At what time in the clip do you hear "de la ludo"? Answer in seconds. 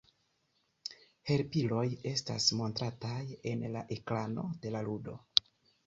4.67-5.21